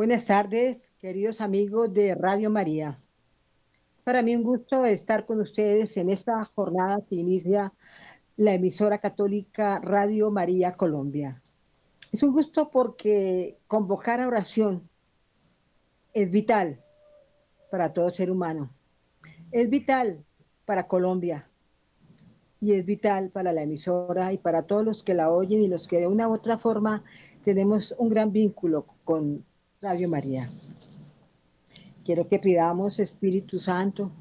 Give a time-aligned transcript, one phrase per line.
[0.00, 2.98] Buenas tardes, queridos amigos de Radio María.
[4.02, 7.74] Para mí un gusto estar con ustedes en esta jornada que inicia
[8.38, 11.42] la emisora católica Radio María Colombia.
[12.10, 14.88] Es un gusto porque convocar a oración
[16.14, 16.82] es vital
[17.70, 18.70] para todo ser humano.
[19.52, 20.24] Es vital
[20.64, 21.50] para Colombia
[22.58, 25.86] y es vital para la emisora y para todos los que la oyen y los
[25.86, 27.04] que de una u otra forma
[27.44, 29.44] tenemos un gran vínculo con
[29.82, 30.46] Radio María.
[32.04, 34.12] Quiero que pidamos Espíritu Santo.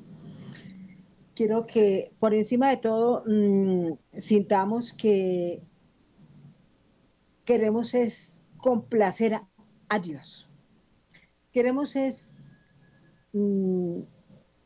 [1.36, 5.62] Quiero que por encima de todo mmm, sintamos que
[7.44, 9.34] queremos es complacer
[9.90, 10.48] a, Dios.
[11.52, 12.36] Queremos es
[13.34, 14.04] mmm,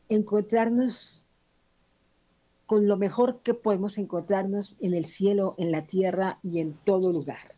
[0.08, 1.26] encontrarnos
[2.66, 7.10] con lo mejor que podemos encontrarnos en el cielo, en la tierra y en todo
[7.10, 7.53] lugar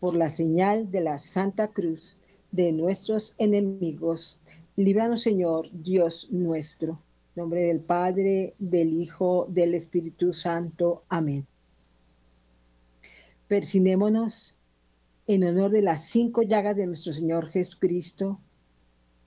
[0.00, 2.16] por la señal de la Santa Cruz
[2.52, 4.38] de nuestros enemigos.
[4.76, 7.02] Líbranos, Señor, Dios nuestro.
[7.34, 11.04] En nombre del Padre, del Hijo, del Espíritu Santo.
[11.08, 11.46] Amén.
[13.48, 14.56] Persinémonos
[15.26, 18.40] en honor de las cinco llagas de nuestro Señor Jesucristo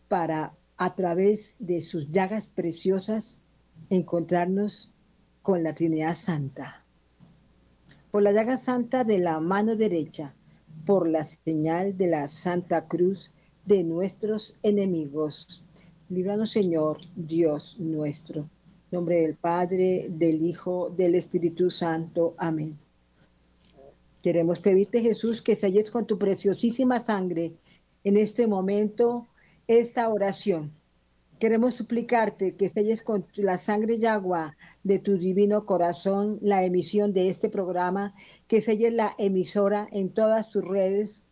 [0.08, 3.40] para, a través de sus llagas preciosas,
[3.90, 4.92] encontrarnos
[5.42, 6.84] con la Trinidad Santa.
[8.12, 10.34] Por la llaga santa de la mano derecha,
[10.90, 13.30] por la señal de la Santa Cruz
[13.64, 15.64] de nuestros enemigos.
[16.10, 18.50] Líbranos, Señor, Dios nuestro.
[18.66, 22.34] En nombre del Padre, del Hijo, del Espíritu Santo.
[22.40, 22.76] Amén.
[24.24, 27.54] Queremos pedirte, Jesús, que selles con tu preciosísima sangre
[28.04, 29.28] en este momento
[29.68, 30.72] esta oración.
[31.40, 37.14] Queremos suplicarte que selles con la sangre y agua de tu divino corazón la emisión
[37.14, 38.14] de este programa,
[38.50, 41.24] que selles la emisora en todas sus redes.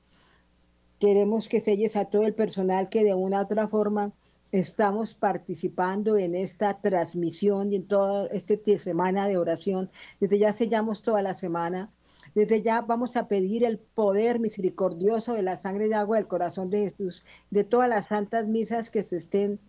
[0.98, 4.14] Queremos que selles a todo el personal que de una u otra forma
[4.54, 9.90] estamos participando en esta transmisión y en toda esta semana de oración.
[10.22, 11.92] Desde ya sellamos toda la semana.
[12.34, 16.70] Desde ya vamos a pedir el poder misericordioso de la sangre y agua del corazón
[16.70, 19.60] de Jesús, de todas las santas misas que se estén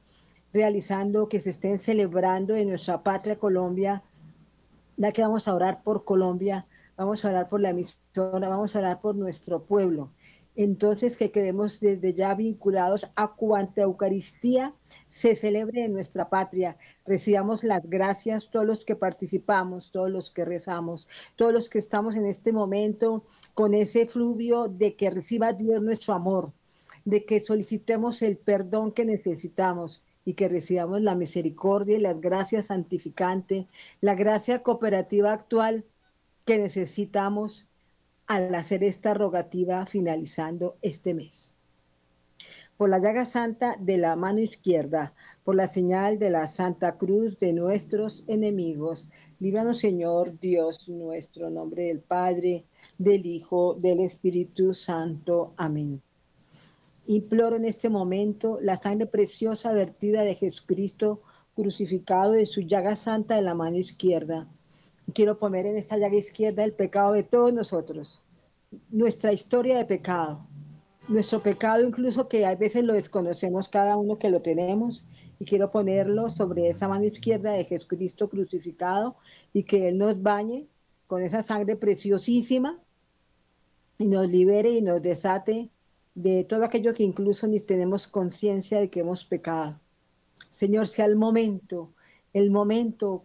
[0.52, 4.02] realizando, que se estén celebrando en nuestra patria Colombia,
[4.96, 6.66] ya que vamos a orar por Colombia,
[6.96, 10.10] vamos a orar por la emisora, vamos a orar por nuestro pueblo.
[10.56, 14.74] Entonces, que quedemos desde ya vinculados a cuanta Eucaristía
[15.06, 16.76] se celebre en nuestra patria.
[17.06, 22.16] Recibamos las gracias todos los que participamos, todos los que rezamos, todos los que estamos
[22.16, 26.52] en este momento con ese fluvio de que reciba Dios nuestro amor,
[27.04, 32.66] de que solicitemos el perdón que necesitamos, y que recibamos la misericordia y las gracias
[32.66, 33.64] santificantes,
[34.02, 35.86] la gracia cooperativa actual
[36.44, 37.66] que necesitamos
[38.26, 41.50] al hacer esta rogativa finalizando este mes.
[42.76, 47.38] Por la llaga santa de la mano izquierda, por la señal de la Santa Cruz
[47.38, 49.08] de nuestros enemigos,
[49.40, 52.66] líbranos Señor Dios nuestro, nombre del Padre,
[52.98, 55.54] del Hijo, del Espíritu Santo.
[55.56, 56.02] Amén.
[57.10, 61.22] Imploro en este momento la sangre preciosa vertida de Jesucristo
[61.56, 64.46] crucificado de su llaga santa de la mano izquierda.
[65.14, 68.22] Quiero poner en esa llaga izquierda el pecado de todos nosotros,
[68.90, 70.46] nuestra historia de pecado,
[71.08, 75.06] nuestro pecado incluso que a veces lo desconocemos cada uno que lo tenemos
[75.38, 79.16] y quiero ponerlo sobre esa mano izquierda de Jesucristo crucificado
[79.54, 80.66] y que Él nos bañe
[81.06, 82.78] con esa sangre preciosísima
[83.98, 85.70] y nos libere y nos desate
[86.18, 89.80] de todo aquello que incluso ni tenemos conciencia de que hemos pecado.
[90.50, 91.94] Señor, sea el momento,
[92.32, 93.24] el momento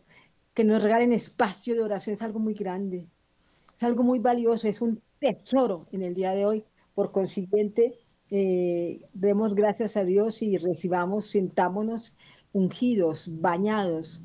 [0.53, 3.07] que nos regalen espacio de oración es algo muy grande,
[3.75, 6.65] es algo muy valioso, es un tesoro en el día de hoy.
[6.93, 7.97] Por consiguiente,
[8.29, 12.13] eh, demos gracias a Dios y recibamos, sintámonos
[12.51, 14.21] ungidos, bañados,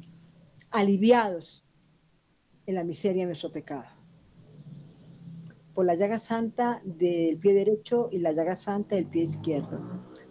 [0.71, 1.65] aliviados
[2.67, 3.98] en la miseria de nuestro pecado
[5.79, 9.79] por la llaga santa del pie derecho y la llaga santa del pie izquierdo,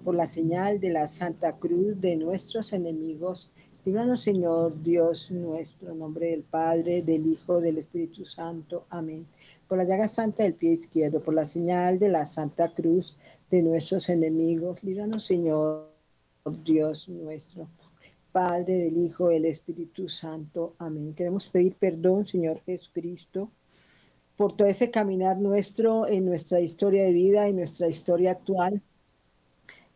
[0.03, 3.49] por la señal de la Santa Cruz de nuestros enemigos.
[3.85, 8.87] Líbranos, Señor Dios nuestro, en nombre del Padre, del Hijo, del Espíritu Santo.
[8.89, 9.25] Amén.
[9.69, 13.15] Por la llaga santa del pie izquierdo, por la señal de la Santa Cruz
[13.49, 14.83] de nuestros enemigos.
[14.83, 15.93] Líbranos, Señor
[16.65, 17.69] Dios nuestro.
[18.33, 20.75] Padre, del Hijo, del Espíritu Santo.
[20.77, 21.13] Amén.
[21.13, 23.49] Queremos pedir perdón, Señor Jesucristo
[24.37, 28.81] por todo ese caminar nuestro en nuestra historia de vida, en nuestra historia actual,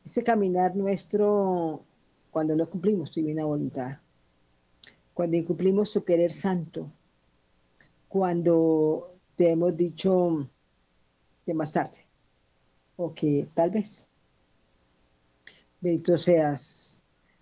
[0.03, 1.85] ese caminar nuestro
[2.31, 3.99] cuando no cumplimos tu divina voluntad,
[5.13, 6.91] cuando incumplimos su querer santo,
[8.07, 10.49] cuando te hemos dicho
[11.45, 11.99] que más tarde,
[12.95, 14.07] o que tal vez.
[15.79, 16.99] Bendito seas,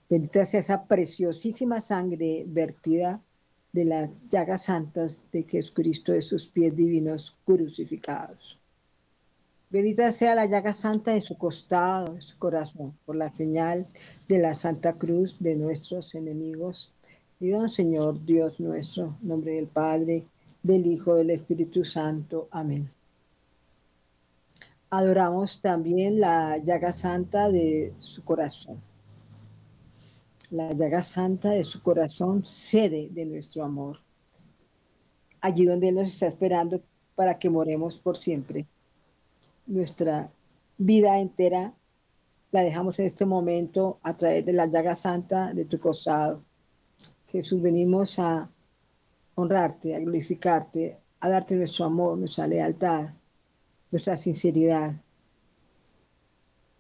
[0.10, 3.22] bendita sea esa preciosísima sangre vertida
[3.72, 8.60] de las llagas santas de Jesucristo de sus pies divinos crucificados.
[9.72, 13.86] Bendita sea la llaga santa de su costado, de su corazón, por la señal
[14.28, 16.92] de la Santa Cruz de nuestros enemigos.
[17.40, 20.26] Dios Señor, Dios nuestro, nombre del Padre,
[20.64, 22.48] del Hijo, del Espíritu Santo.
[22.50, 22.90] Amén.
[24.90, 28.82] Adoramos también la llaga santa de su corazón.
[30.52, 34.00] La llaga santa de su corazón, sede de nuestro amor.
[35.42, 36.82] Allí donde Él nos está esperando
[37.14, 38.66] para que moremos por siempre.
[39.68, 40.32] Nuestra
[40.80, 41.76] vida entera
[42.52, 46.44] la dejamos en este momento a través de la llaga santa de tu costado.
[47.28, 48.50] Jesús, venimos a
[49.36, 53.14] honrarte, a glorificarte, a darte nuestro amor, nuestra lealtad,
[53.92, 54.96] nuestra sinceridad,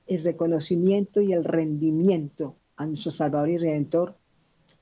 [0.07, 4.15] el reconocimiento y el rendimiento a nuestro Salvador y Redentor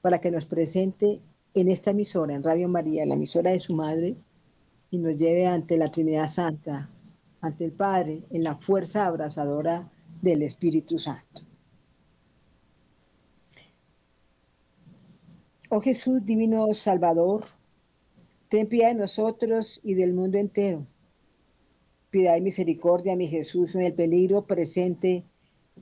[0.02, 1.20] para que nos presente
[1.54, 4.16] en esta emisora, en Radio María, la emisora de su madre,
[4.92, 6.90] y nos lleve ante la Trinidad Santa,
[7.42, 9.92] ante el Padre, en la fuerza abrazadora
[10.22, 11.42] del Espíritu Santo.
[15.70, 17.44] Oh Jesús, divino Salvador,
[18.48, 20.86] ten piedad de nosotros y del mundo entero
[22.10, 25.26] Piedad y misericordia, mi Jesús, en el peligro presente,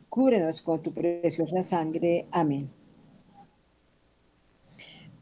[0.10, 2.28] cúbrenos con tu preciosa sangre.
[2.32, 2.70] Amén.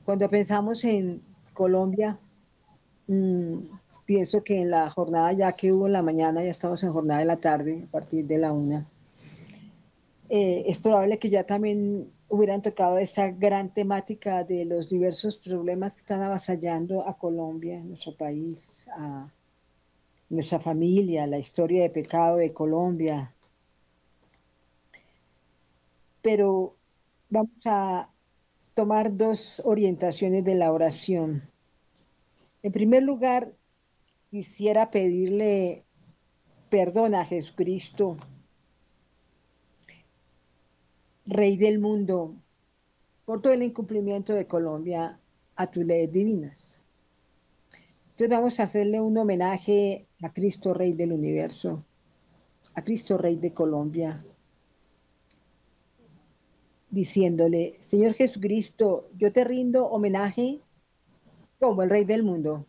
[0.06, 1.22] Cuando pensamos en
[1.54, 2.20] Colombia,
[3.08, 3.58] mm,
[4.06, 7.20] pienso que en la jornada ya que hubo en la mañana, ya estamos en jornada
[7.22, 8.88] de la tarde, a partir de la una,
[10.30, 15.94] eh, es probable que ya también hubieran tocado esta gran temática de los diversos problemas
[15.94, 19.32] que están avasallando a Colombia, nuestro país, a
[20.30, 23.33] nuestra familia, la historia de pecado de Colombia.
[26.24, 26.78] Pero
[27.30, 28.10] vamos a
[28.74, 31.52] tomar dos orientaciones de la oración.
[32.64, 33.54] En primer lugar,
[34.32, 35.84] quisiera pedirle
[36.70, 38.18] perdón a Jesucristo,
[41.26, 42.36] Rey del mundo,
[43.26, 45.20] por todo el incumplimiento de Colombia
[45.56, 46.82] a tus leyes divinas.
[48.06, 51.84] Entonces vamos a hacerle un homenaje a Cristo Rey del universo,
[52.76, 54.26] a Cristo Rey de Colombia,
[56.94, 60.62] diciéndole, Señor Jesucristo, yo te rindo homenaje
[61.60, 62.68] como el Rey del mundo,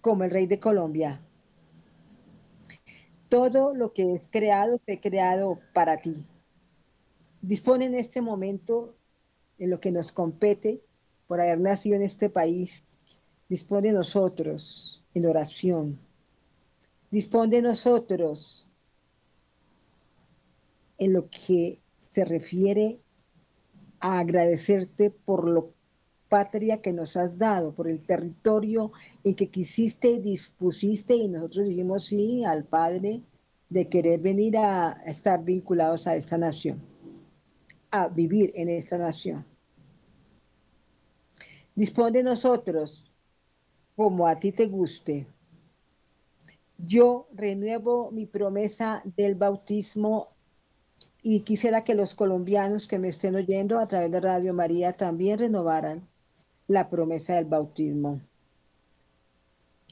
[0.00, 1.20] como el Rey de Colombia.
[3.28, 6.26] Todo lo que es creado fue creado para ti.
[7.42, 8.94] Dispone en este momento
[9.58, 10.80] en lo que nos compete
[11.26, 12.84] por haber nacido en este país
[13.50, 15.98] Dispone de nosotros en oración.
[17.10, 18.68] Dispone de nosotros
[20.98, 23.00] en lo que se refiere
[24.00, 25.72] a agradecerte por lo
[26.28, 28.92] patria que nos has dado, por el territorio
[29.24, 33.22] en que quisiste y dispusiste y nosotros dijimos sí al Padre
[33.68, 36.80] de querer venir a estar vinculados a esta nación,
[37.90, 39.44] a vivir en esta nación.
[41.74, 43.10] Dispone de nosotros
[43.96, 45.26] como a ti te guste.
[46.78, 50.28] Yo renuevo mi promesa del bautismo
[51.22, 55.38] y quisiera que los colombianos que me estén oyendo a través de Radio María también
[55.38, 56.08] renovaran
[56.66, 58.20] la promesa del bautismo.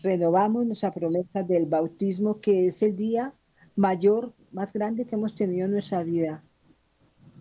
[0.02, 3.34] Renovamos nuestra promesa del bautismo, que es el día
[3.76, 6.42] mayor, más grande que hemos tenido en nuestra vida.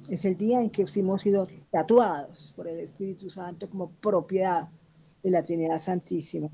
[0.10, 4.68] Es el día en que hemos sido tatuados por el Espíritu Santo como propiedad
[5.24, 6.50] de la Trinidad Santísima.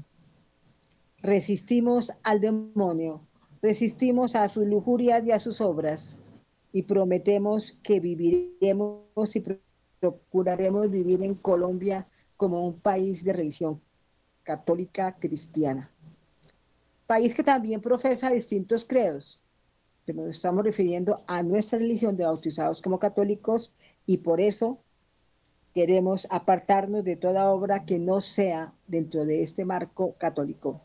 [1.21, 3.21] Resistimos al demonio,
[3.61, 6.19] resistimos a sus lujurias y a sus obras
[6.73, 9.43] y prometemos que viviremos y
[9.99, 13.79] procuraremos vivir en Colombia como un país de religión
[14.41, 15.89] católica cristiana.
[17.05, 19.39] País que también profesa distintos credos,
[20.03, 23.73] pero nos estamos refiriendo a nuestra religión de bautizados como católicos
[24.05, 24.79] y por eso
[25.75, 30.81] queremos apartarnos de toda obra que no sea dentro de este marco católico.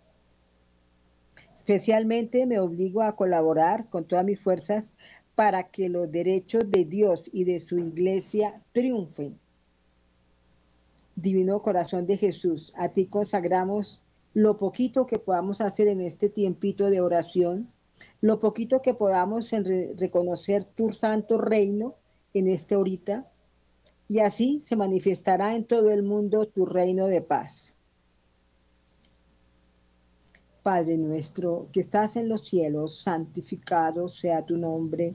[1.54, 4.94] Especialmente me obligo a colaborar con todas mis fuerzas
[5.38, 9.38] para que los derechos de Dios y de su iglesia triunfen.
[11.14, 14.02] Divino corazón de Jesús, a ti consagramos
[14.34, 17.70] lo poquito que podamos hacer en este tiempito de oración,
[18.20, 19.52] lo poquito que podamos
[19.96, 21.94] reconocer tu santo reino
[22.34, 23.30] en este ahorita,
[24.08, 27.76] y así se manifestará en todo el mundo tu reino de paz.
[30.64, 35.14] Padre nuestro que estás en los cielos, santificado sea tu nombre.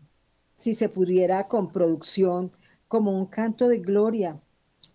[0.61, 2.51] si se pudiera, con producción,
[2.87, 4.39] como un canto de gloria,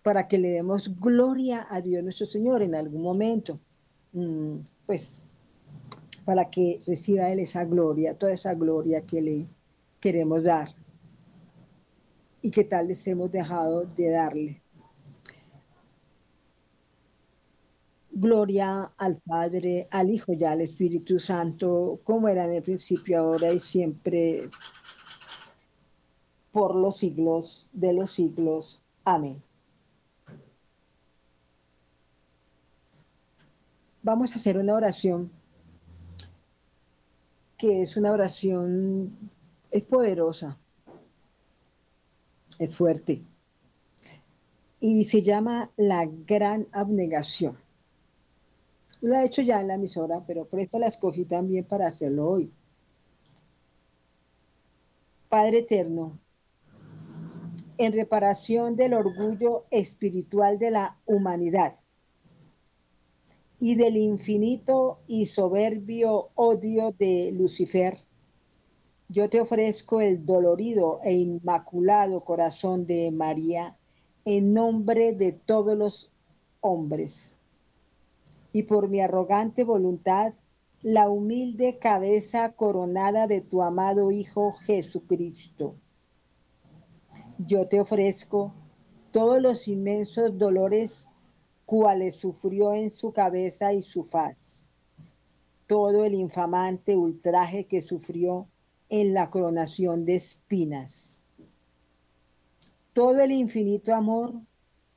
[0.01, 3.59] para que le demos gloria a Dios nuestro Señor en algún momento.
[4.13, 5.21] Mm, pues,
[6.23, 9.47] para que reciba Él esa gloria, toda esa gloria que le
[9.99, 10.69] queremos dar.
[12.41, 14.61] Y que tal les hemos dejado de darle.
[18.09, 23.51] Gloria al Padre, al Hijo y al Espíritu Santo, como era en el principio, ahora
[23.51, 24.49] y siempre,
[26.57, 28.81] por los siglos de los siglos.
[29.05, 29.43] Amén.
[34.01, 35.31] Vamos a hacer una oración
[37.59, 39.29] que es una oración,
[39.69, 40.57] es poderosa,
[42.57, 43.23] es fuerte,
[44.79, 47.55] y se llama la gran abnegación.
[49.01, 52.27] La he hecho ya en la emisora, pero por eso la escogí también para hacerlo
[52.27, 52.51] hoy.
[55.29, 56.17] Padre eterno,
[57.77, 61.75] en reparación del orgullo espiritual de la humanidad
[63.59, 67.97] y del infinito y soberbio odio de Lucifer,
[69.09, 73.77] yo te ofrezco el dolorido e inmaculado corazón de María
[74.25, 76.11] en nombre de todos los
[76.59, 77.37] hombres
[78.51, 80.33] y por mi arrogante voluntad
[80.81, 85.75] la humilde cabeza coronada de tu amado Hijo Jesucristo.
[87.39, 88.53] Yo te ofrezco
[89.11, 91.07] todos los inmensos dolores
[91.65, 94.65] cuales sufrió en su cabeza y su faz,
[95.67, 98.47] todo el infamante ultraje que sufrió
[98.89, 101.19] en la coronación de espinas,
[102.93, 104.33] todo el infinito amor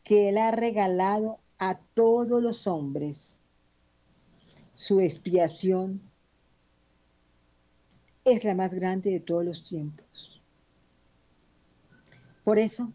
[0.03, 3.37] que él ha regalado a todos los hombres.
[4.73, 6.01] Su expiación
[8.25, 10.40] es la más grande de todos los tiempos.
[12.51, 12.93] Por eso,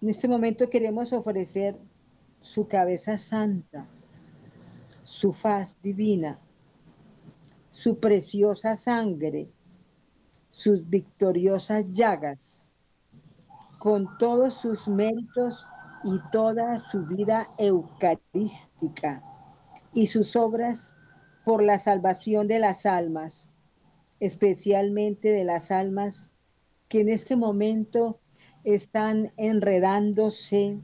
[0.00, 1.76] en este momento queremos ofrecer
[2.38, 3.88] su cabeza santa,
[5.02, 6.38] su faz divina,
[7.70, 9.50] su preciosa sangre,
[10.48, 12.70] sus victoriosas llagas,
[13.80, 15.66] con todos sus méritos
[16.04, 19.20] y toda su vida eucarística
[19.92, 20.94] y sus obras
[21.44, 23.50] por la salvación de las almas,
[24.20, 26.30] especialmente de las almas
[26.86, 28.20] que en este momento
[28.64, 30.78] están enredándose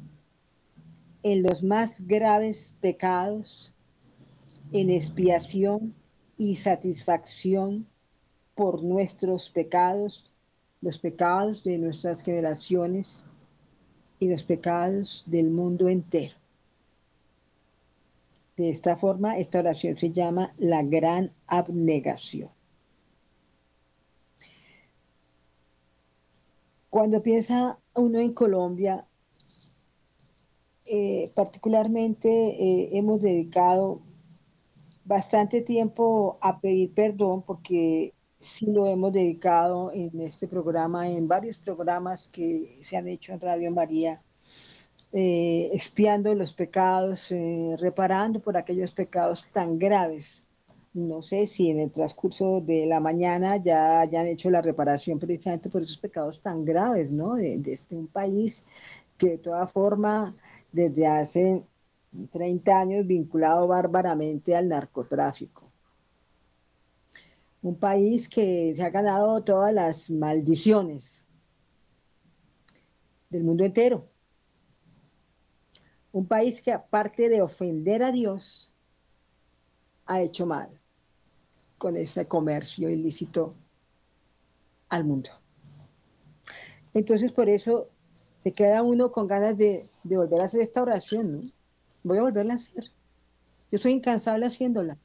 [1.22, 3.72] en los más graves pecados,
[4.72, 5.94] en expiación
[6.36, 7.86] y satisfacción
[8.54, 10.32] por nuestros pecados,
[10.80, 13.26] los pecados de nuestras generaciones
[14.18, 16.34] y los pecados del mundo entero.
[18.56, 22.50] De esta forma, esta oración se llama la gran abnegación.
[26.90, 29.06] Cuando piensa uno en Colombia,
[30.84, 34.02] eh, particularmente eh, hemos dedicado
[35.04, 41.58] bastante tiempo a pedir perdón porque sí lo hemos dedicado en este programa, en varios
[41.58, 44.22] programas que se han hecho en Radio María,
[45.12, 50.42] eh, expiando los pecados, eh, reparando por aquellos pecados tan graves.
[50.92, 55.70] No sé si en el transcurso de la mañana ya hayan hecho la reparación precisamente
[55.70, 57.34] por esos pecados tan graves, ¿no?
[57.34, 58.66] De, este un país
[59.16, 60.34] que de toda forma
[60.72, 61.64] desde hace
[62.30, 65.70] 30 años vinculado bárbaramente al narcotráfico.
[67.62, 71.24] Un país que se ha ganado todas las maldiciones
[73.28, 74.10] del mundo entero
[76.12, 78.72] un país que aparte de ofender a Dios,
[80.06, 80.79] ha hecho mal.
[81.80, 83.54] Con ese comercio ilícito
[84.90, 85.30] al mundo.
[86.92, 87.88] Entonces, por eso
[88.36, 91.42] se queda uno con ganas de, volver a hacer esta oración, ¿no?
[92.04, 92.84] Voy a volverla a hacer.
[93.72, 94.98] Yo soy incansable haciéndola,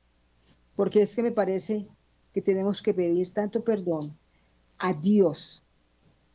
[0.75, 1.88] porque es que me parece
[2.34, 4.20] que tenemos que pedir tanto perdón
[4.79, 5.63] a Dios,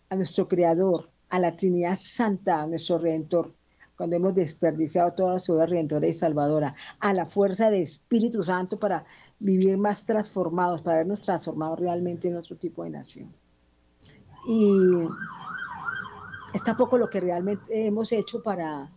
[0.08, 3.54] a nuestro Creador, a la Trinidad Santa, a nuestro Redentor,
[4.00, 8.78] cuando hemos desperdiciado toda su obra redentora y salvadora, a la fuerza del Espíritu Santo
[8.78, 9.04] para
[9.38, 13.30] vivir más transformados, para vernos transformados realmente en otro tipo de nación.
[14.48, 15.06] Y
[16.54, 18.90] está poco lo que realmente hemos hecho para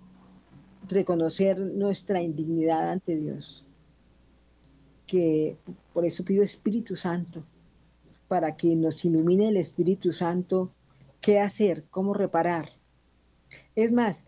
[0.88, 3.66] reconocer nuestra indignidad ante Dios.
[5.06, 5.58] Que
[5.92, 7.44] por eso pido Espíritu Santo,
[8.30, 10.72] para que nos ilumine el Espíritu Santo
[11.20, 12.70] qué hacer, cómo reparar.
[13.76, 14.28] Es más,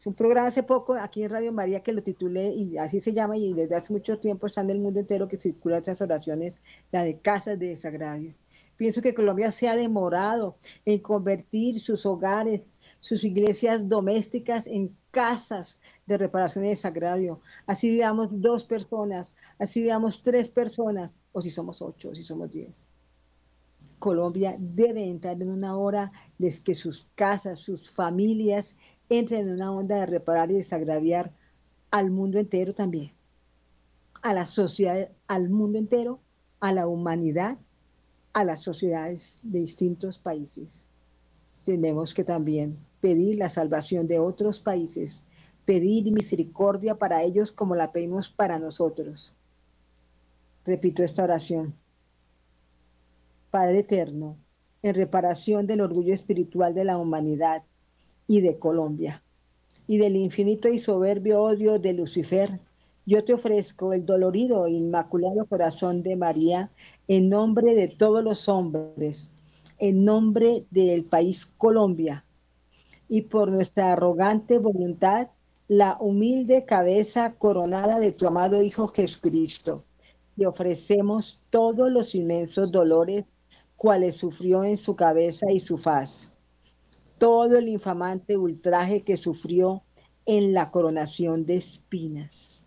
[0.00, 3.12] es un programa hace poco aquí en Radio María que lo titulé y así se
[3.12, 6.56] llama y desde hace mucho tiempo está en el mundo entero que circula esas oraciones,
[6.90, 8.34] la de casas de desagravio.
[8.78, 15.80] Pienso que Colombia se ha demorado en convertir sus hogares, sus iglesias domésticas en casas
[16.06, 17.42] de reparación de desagravio.
[17.66, 22.50] Así veamos dos personas, así veamos tres personas, o si somos ocho, o si somos
[22.50, 22.88] diez.
[23.98, 28.76] Colombia debe entrar en una hora de que sus casas, sus familias
[29.10, 31.34] entren en una onda de reparar y desagraviar
[31.90, 33.12] al mundo entero también,
[34.22, 36.20] a la sociedad, al mundo entero,
[36.60, 37.58] a la humanidad
[38.32, 40.84] a las sociedades de distintos países.
[41.64, 45.22] Tenemos que también pedir la salvación de otros países,
[45.64, 49.34] pedir misericordia para ellos como la pedimos para nosotros.
[50.64, 51.74] Repito esta oración.
[53.50, 54.36] Padre Eterno,
[54.82, 57.64] en reparación del orgullo espiritual de la humanidad
[58.30, 59.24] y de Colombia,
[59.88, 62.60] y del infinito y soberbio odio de Lucifer,
[63.04, 66.70] yo te ofrezco el dolorido e inmaculado corazón de María
[67.08, 69.32] en nombre de todos los hombres,
[69.80, 72.22] en nombre del país Colombia
[73.08, 75.30] y por nuestra arrogante voluntad,
[75.66, 79.82] la humilde cabeza coronada de tu amado Hijo Jesucristo.
[80.36, 83.24] Y ofrecemos todos los inmensos dolores
[83.74, 86.32] cuales sufrió en su cabeza y su faz,
[87.20, 89.84] todo el infamante ultraje que sufrió
[90.26, 92.60] en la coronación de espinas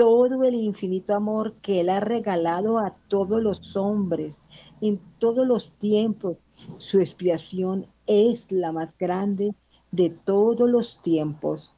[0.00, 4.38] todo el infinito amor que Él ha regalado a todos los hombres
[4.80, 6.38] en todos los tiempos.
[6.78, 9.54] Su expiación es la más grande
[9.90, 11.74] de todos los tiempos.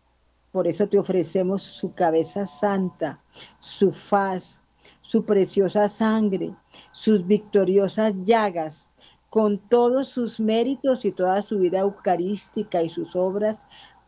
[0.53, 3.25] Por eso te ofrecemos su cabeza santa,
[3.59, 4.61] su faz,
[5.01, 6.55] su preciosa sangre,
[6.93, 8.88] sus victoriosas llagas,
[9.33, 13.57] con todos sus méritos y toda su vida eucarística y sus obras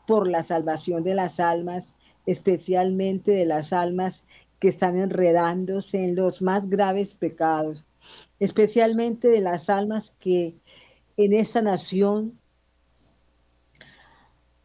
[0.07, 1.95] por la salvación de las almas
[2.27, 4.27] especialmente de las almas
[4.59, 7.89] que están enredándose en los más graves pecados,
[8.39, 10.59] especialmente de las almas que
[11.17, 12.39] en esta nación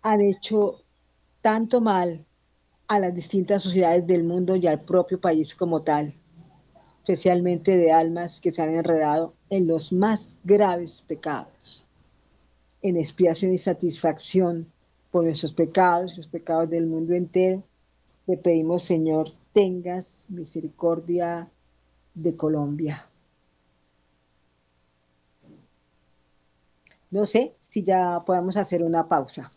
[0.02, 0.84] han hecho
[1.40, 2.26] tanto mal
[2.90, 6.19] a las distintas sociedades del mundo y al propio país como tal,
[7.10, 11.88] especialmente de almas que se han enredado en los más graves pecados,
[12.84, 14.72] en expiación y satisfacción
[15.10, 17.64] por nuestros pecados, los pecados del mundo entero.
[18.28, 21.50] Le pedimos, Señor, tengas misericordia
[22.14, 23.04] de Colombia.
[27.10, 29.50] No sé si ya podemos hacer una pausa.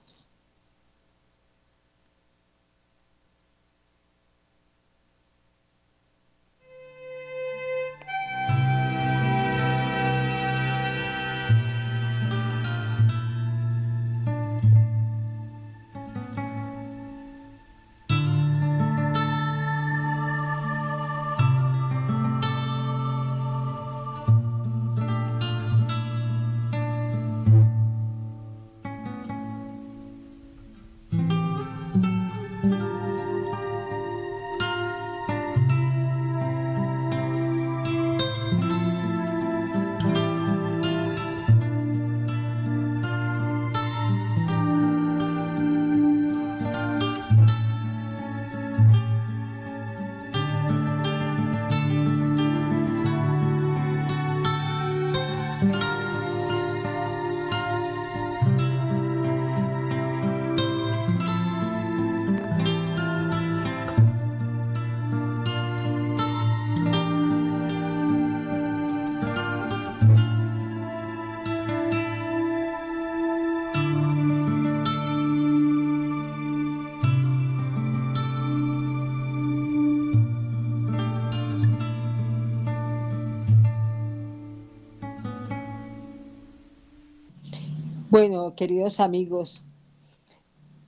[88.12, 89.64] Bueno, queridos amigos,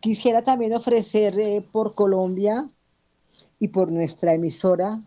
[0.01, 2.69] quisiera también ofrecer eh, por Colombia
[3.59, 5.03] y por nuestra emisora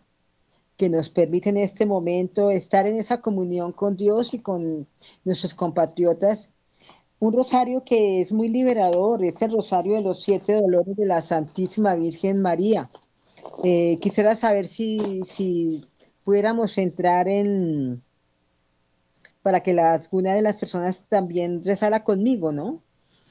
[0.78, 4.88] que nos permite en este momento estar en esa comunión con Dios y con
[5.26, 6.50] nuestros compatriotas.
[7.20, 11.22] Un rosario que es muy liberador, es el rosario de los siete dolores de la
[11.22, 12.90] Santísima Virgen María.
[13.64, 15.86] Eh, quisiera saber si, si
[16.24, 18.02] pudiéramos entrar en,
[19.48, 19.72] para que
[20.12, 22.84] una de las personas también rezara conmigo, ¿no?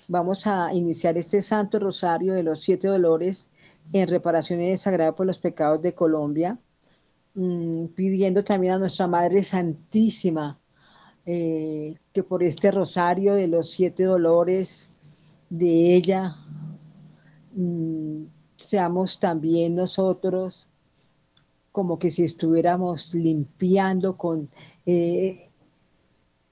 [0.08, 3.50] Vamos a iniciar este Santo Rosario de los Siete Dolores
[3.92, 6.58] en reparación y sagrado por los pecados de Colombia,
[7.34, 10.58] mmm, pidiendo también a nuestra Madre Santísima
[11.26, 14.88] eh, que por este Rosario de los Siete Dolores
[15.50, 16.34] de ella
[17.54, 18.24] mmm,
[18.56, 20.70] seamos también nosotros
[21.72, 24.48] como que si estuviéramos limpiando con
[24.86, 25.45] eh,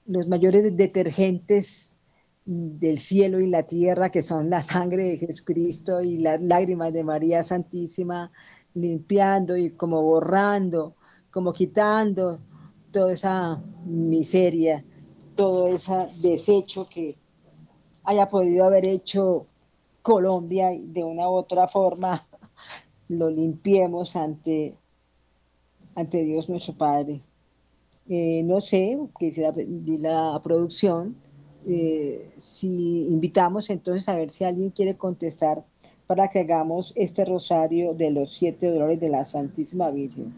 [0.05, 1.97] los mayores detergentes
[2.45, 7.03] del cielo y la tierra, que son la sangre de Jesucristo y las lágrimas de
[7.03, 8.31] María Santísima,
[8.75, 10.95] limpiando y como borrando,
[11.31, 12.39] como quitando
[12.91, 14.85] toda esa miseria,
[15.35, 17.17] todo ese desecho que
[18.03, 19.47] haya podido haber hecho
[20.01, 22.27] Colombia de una u otra forma,
[23.07, 24.77] lo limpiemos ante,
[25.95, 27.21] ante Dios nuestro Padre.
[28.07, 31.15] Eh, no sé, quisiera pedir la producción,
[31.65, 35.65] eh, si invitamos entonces a ver si alguien quiere contestar
[36.05, 40.31] para que hagamos este rosario de los siete dolores de la Santísima Virgen.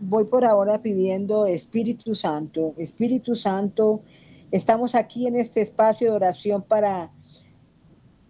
[0.00, 4.02] Voy por ahora pidiendo Espíritu Santo, Espíritu Santo,
[4.50, 7.12] estamos aquí en este espacio de oración para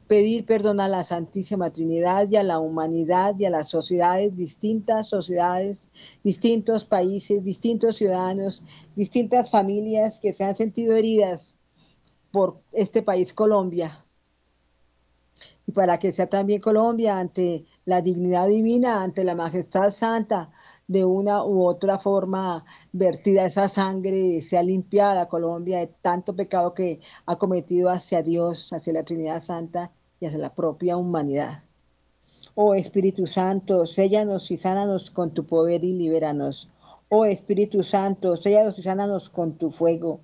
[0.09, 5.09] pedir perdón a la Santísima Trinidad y a la humanidad y a las sociedades, distintas
[5.09, 5.91] sociedades,
[6.25, 8.63] distintos países, distintos ciudadanos,
[8.97, 11.57] distintas familias que se han sentido heridas
[12.33, 14.05] por este país Colombia.
[15.67, 20.51] Y para que sea también Colombia ante la dignidad divina, ante la majestad santa,
[20.87, 27.01] de una u otra forma vertida esa sangre, sea limpiada Colombia de tanto pecado que
[27.27, 31.63] ha cometido hacia Dios, hacia la Trinidad Santa y hacia la propia humanidad.
[32.55, 36.71] Oh Espíritu Santo, séllanos y sánanos con tu poder y libéranos.
[37.09, 40.21] Oh Espíritu Santo, séllanos y sánanos con tu fuego.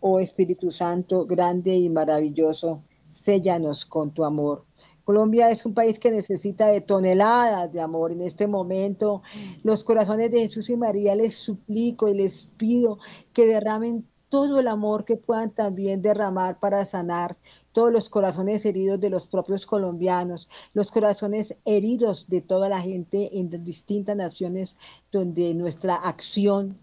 [0.00, 4.64] Oh Espíritu Santo, grande y maravilloso, séllanos con tu amor.
[5.04, 8.12] Colombia es un país que necesita de toneladas de amor.
[8.12, 9.22] En este momento,
[9.62, 12.98] los corazones de Jesús y María les suplico y les pido
[13.34, 17.36] que derramen todo el amor que puedan también derramar para sanar
[17.70, 23.38] todos los corazones heridos de los propios colombianos, los corazones heridos de toda la gente
[23.38, 24.76] en distintas naciones
[25.12, 26.80] donde nuestra acción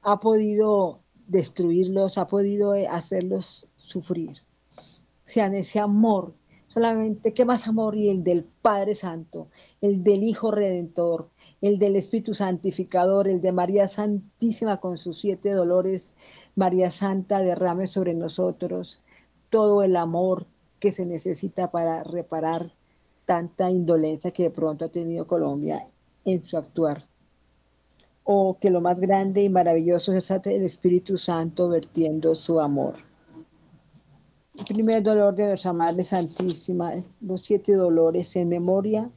[0.00, 4.42] ha podido destruirlos, ha podido eh, hacerlos sufrir.
[5.26, 6.32] Sean ese amor
[6.72, 9.48] solamente qué más amor y el del Padre Santo,
[9.80, 11.28] el del Hijo Redentor,
[11.60, 16.12] el del Espíritu Santificador, el de María Santísima con sus siete dolores,
[16.54, 19.02] María Santa derrame sobre nosotros
[19.50, 20.46] todo el amor
[20.78, 22.72] que se necesita para reparar
[23.26, 25.88] tanta indolencia que de pronto ha tenido Colombia
[26.24, 27.06] en su actuar.
[28.22, 33.09] O que lo más grande y maravilloso es el Espíritu Santo vertiendo su amor.
[34.68, 36.92] Primer dolor de nuestra Madre Santísima,
[37.22, 39.10] los siete dolores en memoria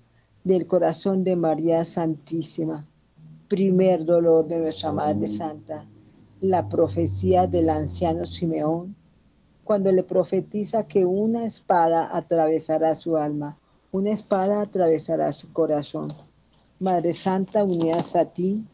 [0.44, 2.88] del corazón de María Santísima.
[3.50, 5.86] Primer dolor de nuestra Madre Santa,
[6.40, 8.96] la profecía del anciano Simeón,
[9.66, 13.58] cuando le profetiza que una espada atravesará su alma,
[13.92, 16.08] una espada atravesará su corazón.
[16.80, 18.66] Madre Santa, unidas a ti,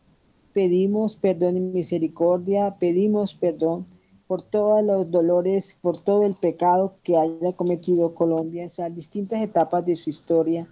[0.54, 3.86] pedimos perdón y misericordia, pedimos perdón
[4.30, 9.42] por todos los dolores, por todo el pecado que haya cometido Colombia en esas distintas
[9.42, 10.72] etapas de su historia,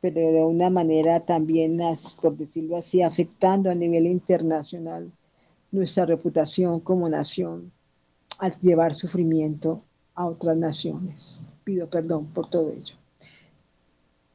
[0.00, 1.80] pero de una manera también,
[2.22, 5.10] por decirlo así, afectando a nivel internacional
[5.72, 7.72] nuestra reputación como nación
[8.38, 9.82] al llevar sufrimiento
[10.14, 11.40] a otras naciones.
[11.64, 12.94] Pido perdón por todo ello.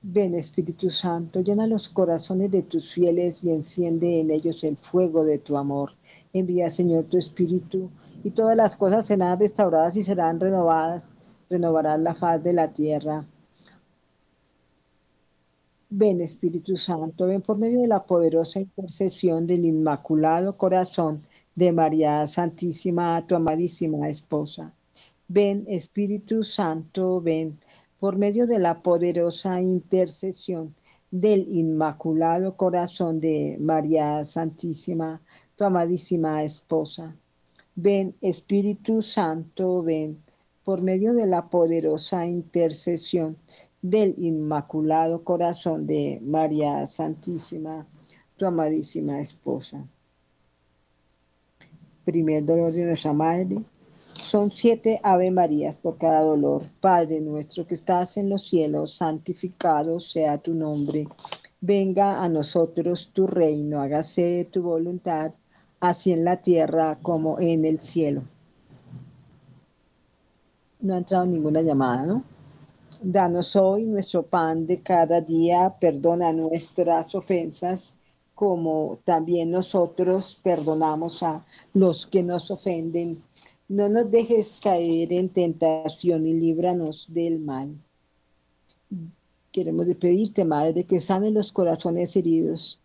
[0.01, 5.23] Ven Espíritu Santo, llena los corazones de tus fieles y enciende en ellos el fuego
[5.23, 5.93] de tu amor.
[6.33, 7.89] Envía, Señor, tu Espíritu
[8.23, 11.11] y todas las cosas serán restauradas y serán renovadas,
[11.49, 13.25] renovarás la faz de la tierra.
[15.91, 21.21] Ven Espíritu Santo, ven por medio de la poderosa intercesión del Inmaculado Corazón
[21.55, 24.73] de María Santísima, tu amadísima esposa.
[25.27, 27.57] Ven Espíritu Santo, ven
[27.99, 30.75] por medio de la poderosa intercesión
[31.11, 35.21] del Inmaculado Corazón de María Santísima,
[35.55, 37.15] tu amadísima esposa.
[37.81, 40.21] Ven, Espíritu Santo, ven,
[40.65, 43.37] por medio de la poderosa intercesión
[43.81, 47.87] del Inmaculado Corazón de María Santísima,
[48.35, 49.87] tu amadísima esposa.
[52.03, 53.63] Primer dolor de nuestra Madre.
[54.17, 56.63] Son siete Ave Marías por cada dolor.
[56.81, 61.07] Padre nuestro que estás en los cielos, santificado sea tu nombre.
[61.61, 65.31] Venga a nosotros tu reino, hágase tu voluntad
[65.79, 68.21] así en la tierra como en el cielo.
[70.81, 72.23] No ha entrado ninguna llamada, ¿no?
[73.01, 77.93] Danos hoy nuestro pan de cada día, perdona nuestras ofensas,
[78.35, 83.21] como también nosotros perdonamos a los que nos ofenden.
[83.67, 87.69] No nos dejes caer en tentación y líbranos del mal.
[89.51, 92.78] Queremos pedirte, Madre, que sane los corazones heridos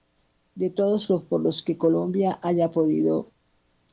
[0.55, 3.27] de todos los por los que Colombia haya podido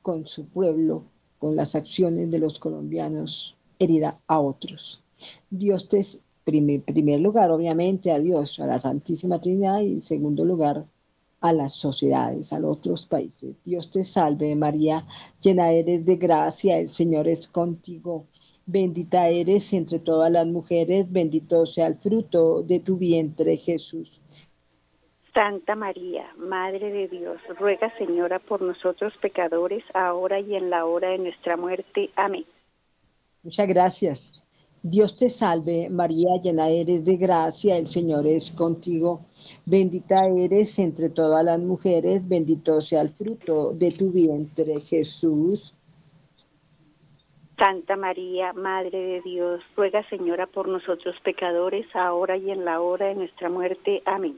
[0.02, 1.04] con su pueblo,
[1.40, 5.02] con las acciones de los colombianos, herir a otros.
[5.50, 6.02] Dios te,
[6.46, 10.86] en primer lugar, obviamente, a Dios, a la Santísima Trinidad y en segundo lugar,
[11.42, 13.56] a las sociedades, a los otros países.
[13.66, 15.06] Dios te salve María,
[15.42, 18.26] llena eres de gracia, el Señor es contigo.
[18.68, 24.22] Bendita eres entre todas las mujeres, bendito sea el fruto de tu vientre, Jesús.
[25.34, 31.10] Santa María, Madre de Dios, ruega Señora por nosotros pecadores, ahora y en la hora
[31.10, 32.10] de nuestra muerte.
[32.16, 32.46] Amén.
[33.44, 34.44] Muchas gracias.
[34.84, 39.22] Dios te salve, María, llena eres de gracia, el Señor es contigo.
[39.66, 45.76] Bendita eres entre todas las mujeres, bendito sea el fruto de tu vientre, Jesús.
[47.58, 53.06] Santa María, Madre de Dios, ruega Señora por nosotros pecadores, ahora y en la hora
[53.06, 54.02] de nuestra muerte.
[54.06, 54.38] Amén.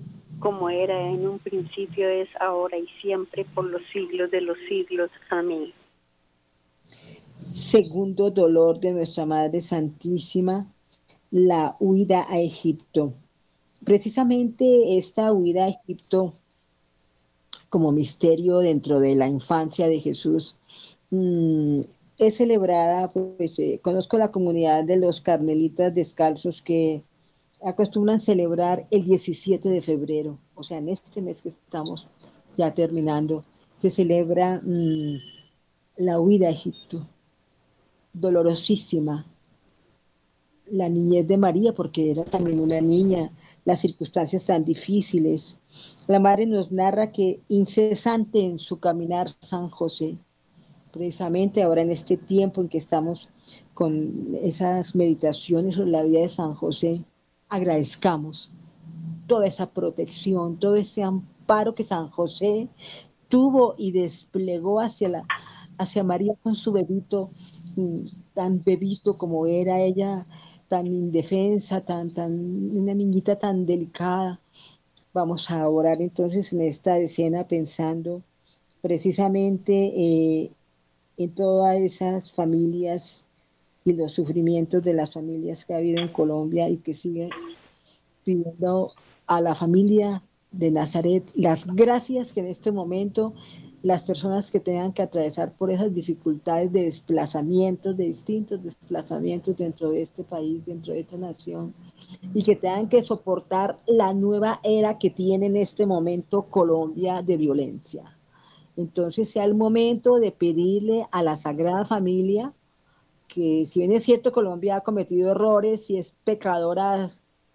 [0.41, 5.09] como era en un principio, es ahora y siempre, por los siglos de los siglos.
[5.29, 5.71] Amén.
[7.53, 10.67] Segundo dolor de nuestra Madre Santísima,
[11.29, 13.13] la huida a Egipto.
[13.85, 16.33] Precisamente esta huida a Egipto
[17.69, 20.55] como misterio dentro de la infancia de Jesús
[21.11, 21.81] mm,
[22.17, 27.01] es celebrada, pues eh, conozco la comunidad de los carmelitas descalzos que
[27.63, 32.07] acostumbran celebrar el 17 de febrero, o sea, en este mes que estamos
[32.57, 33.41] ya terminando,
[33.77, 35.17] se celebra mm,
[35.97, 37.05] la huida a Egipto,
[38.13, 39.25] dolorosísima,
[40.71, 43.31] la niñez de María, porque era también una niña,
[43.65, 45.57] las circunstancias tan difíciles.
[46.07, 50.17] La madre nos narra que incesante en su caminar San José,
[50.91, 53.29] precisamente ahora en este tiempo en que estamos
[53.73, 57.03] con esas meditaciones sobre la vida de San José,
[57.51, 58.49] agradezcamos
[59.27, 62.69] toda esa protección, todo ese amparo que San José
[63.27, 65.25] tuvo y desplegó hacia, la,
[65.77, 67.29] hacia María con su bebito,
[67.75, 67.99] mm,
[68.33, 70.25] tan bebito como era ella,
[70.69, 72.31] tan indefensa, tan, tan,
[72.75, 74.39] una niñita tan delicada.
[75.13, 78.21] Vamos a orar entonces en esta escena pensando
[78.81, 80.51] precisamente eh,
[81.17, 83.25] en todas esas familias
[83.83, 87.29] y los sufrimientos de las familias que ha habido en Colombia y que sigue
[88.23, 88.91] pidiendo
[89.27, 93.33] a la familia de Nazaret las gracias que en este momento
[93.83, 99.89] las personas que tengan que atravesar por esas dificultades de desplazamientos, de distintos desplazamientos dentro
[99.89, 101.73] de este país, dentro de esta nación,
[102.33, 107.37] y que tengan que soportar la nueva era que tiene en este momento Colombia de
[107.37, 108.15] violencia.
[108.77, 112.53] Entonces sea el momento de pedirle a la Sagrada Familia
[113.33, 117.07] que si bien es cierto Colombia ha cometido errores y es pecadora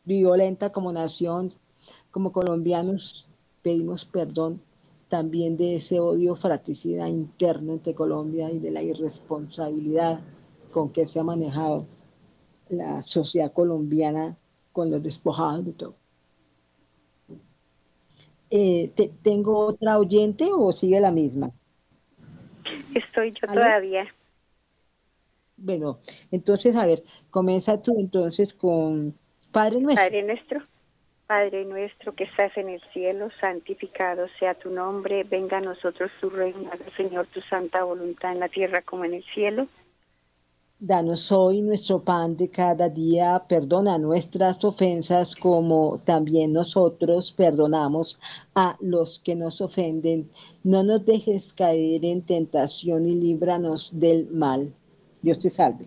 [0.04, 1.52] violenta como nación,
[2.10, 3.28] como colombianos
[3.62, 4.62] pedimos perdón
[5.10, 10.20] también de ese odio fratricida interno entre Colombia y de la irresponsabilidad
[10.70, 11.86] con que se ha manejado
[12.70, 14.34] la sociedad colombiana
[14.72, 15.94] con los despojados de todo.
[18.50, 18.90] Eh,
[19.22, 21.50] ¿Tengo otra oyente o sigue la misma?
[22.94, 24.06] Estoy yo todavía.
[25.56, 25.98] Bueno,
[26.30, 29.14] entonces, a ver, comienza tú entonces con
[29.52, 30.04] Padre Nuestro.
[30.04, 30.62] Padre Nuestro.
[31.26, 36.30] Padre nuestro que estás en el cielo, santificado sea tu nombre, venga a nosotros tu
[36.30, 39.66] reino, Señor tu santa voluntad en la tierra como en el cielo.
[40.78, 48.20] Danos hoy nuestro pan de cada día, perdona nuestras ofensas como también nosotros perdonamos
[48.54, 50.30] a los que nos ofenden.
[50.62, 54.70] No nos dejes caer en tentación y líbranos del mal.
[55.26, 55.86] Dios te salve.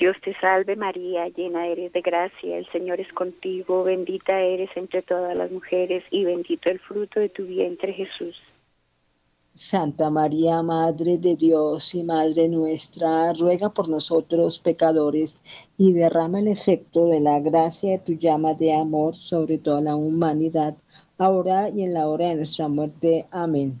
[0.00, 5.02] Dios te salve María, llena eres de gracia, el Señor es contigo, bendita eres entre
[5.02, 8.34] todas las mujeres y bendito el fruto de tu vientre Jesús.
[9.54, 15.40] Santa María, Madre de Dios y Madre nuestra, ruega por nosotros pecadores
[15.76, 19.94] y derrama el efecto de la gracia de tu llama de amor sobre toda la
[19.94, 20.74] humanidad,
[21.16, 23.24] ahora y en la hora de nuestra muerte.
[23.30, 23.80] Amén.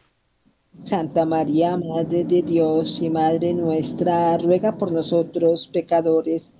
[0.73, 6.53] Santa María, Madre de Dios y Madre nuestra, ruega por nosotros pecadores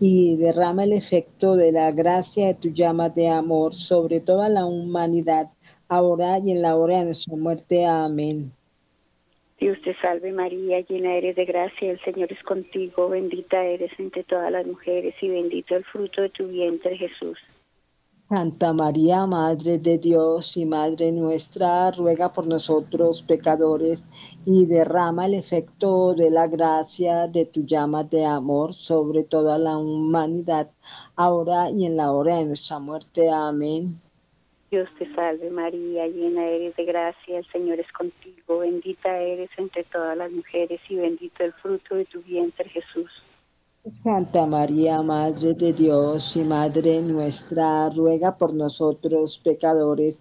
[0.00, 4.64] y derrama el efecto de la gracia de tu llama de amor sobre toda la
[4.64, 5.48] humanidad,
[5.86, 7.84] ahora y en la hora de nuestra muerte.
[7.84, 8.52] Amén.
[9.60, 14.24] Dios te salve María, llena eres de gracia, el Señor es contigo, bendita eres entre
[14.24, 17.38] todas las mujeres y bendito el fruto de tu vientre Jesús.
[18.18, 24.04] Santa María, Madre de Dios y Madre nuestra, ruega por nosotros pecadores
[24.44, 29.78] y derrama el efecto de la gracia de tu llama de amor sobre toda la
[29.78, 30.68] humanidad,
[31.14, 33.30] ahora y en la hora de nuestra muerte.
[33.30, 33.86] Amén.
[34.68, 39.84] Dios te salve María, llena eres de gracia, el Señor es contigo, bendita eres entre
[39.84, 43.22] todas las mujeres y bendito el fruto de tu vientre Jesús.
[43.90, 50.20] Santa María, Madre de Dios y Madre nuestra, ruega por nosotros pecadores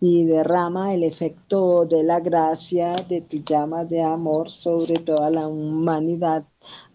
[0.00, 5.48] y derrama el efecto de la gracia de tu llama de amor sobre toda la
[5.48, 6.44] humanidad,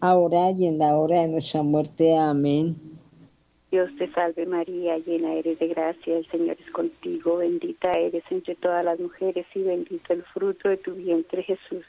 [0.00, 2.16] ahora y en la hora de nuestra muerte.
[2.16, 2.76] Amén.
[3.70, 8.54] Dios te salve María, llena eres de gracia, el Señor es contigo, bendita eres entre
[8.54, 11.84] todas las mujeres y bendito el fruto de tu vientre Jesús.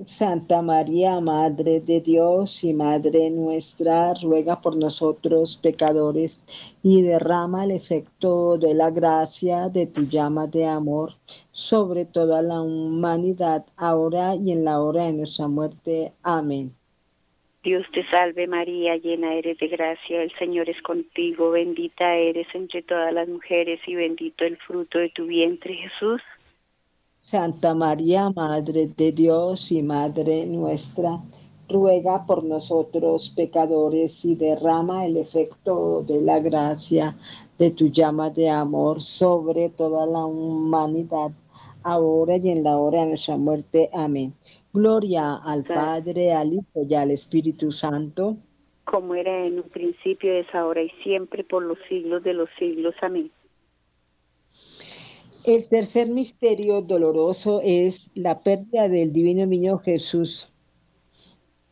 [0.00, 6.42] Santa María, Madre de Dios y Madre nuestra, ruega por nosotros pecadores
[6.82, 11.12] y derrama el efecto de la gracia de tu llama de amor
[11.50, 16.12] sobre toda la humanidad, ahora y en la hora de nuestra muerte.
[16.22, 16.72] Amén.
[17.62, 22.82] Dios te salve María, llena eres de gracia, el Señor es contigo, bendita eres entre
[22.82, 26.22] todas las mujeres y bendito el fruto de tu vientre Jesús.
[27.24, 31.20] Santa María, Madre de Dios y Madre nuestra,
[31.68, 37.14] ruega por nosotros pecadores y derrama el efecto de la gracia
[37.60, 41.30] de tu llama de amor sobre toda la humanidad,
[41.84, 43.88] ahora y en la hora de nuestra muerte.
[43.92, 44.34] Amén.
[44.72, 48.36] Gloria al Padre, al Hijo y al Espíritu Santo.
[48.84, 52.96] Como era en un principio, es ahora y siempre, por los siglos de los siglos.
[53.00, 53.30] Amén.
[55.44, 60.50] El tercer misterio doloroso es la pérdida del divino niño Jesús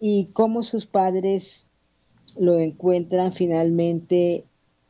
[0.00, 1.66] y cómo sus padres
[2.36, 4.42] lo encuentran finalmente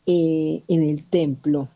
[0.06, 1.68] eh, en el templo.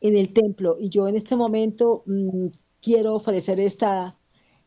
[0.00, 0.76] En el templo.
[0.78, 2.46] Y yo en este momento mm,
[2.80, 4.16] quiero ofrecer esta,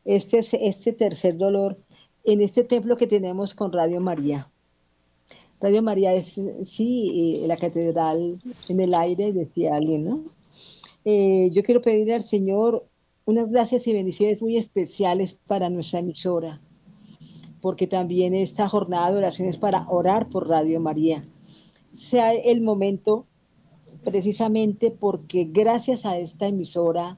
[0.03, 1.77] este, este tercer dolor
[2.25, 4.49] en este templo que tenemos con Radio María.
[5.61, 10.38] Radio María es, sí, eh, la catedral en el aire, decía alguien, ¿no?
[11.11, 12.85] Eh, yo quiero pedirle al Señor
[13.25, 16.61] unas gracias y bendiciones muy especiales para nuestra emisora,
[17.61, 21.27] porque también esta jornada de oración es para orar por Radio María.
[21.93, 23.25] Sea el momento
[24.03, 27.17] precisamente porque gracias a esta emisora,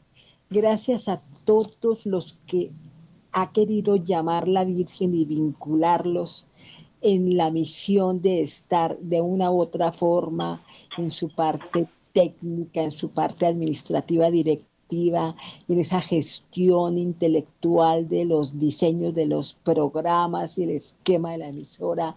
[0.50, 2.72] gracias a todos los que
[3.34, 6.48] ha querido llamar la Virgen y vincularlos
[7.02, 10.64] en la misión de estar de una u otra forma
[10.98, 14.72] en su parte técnica, en su parte administrativa directa
[15.68, 21.48] en esa gestión intelectual de los diseños de los programas y el esquema de la
[21.48, 22.16] emisora.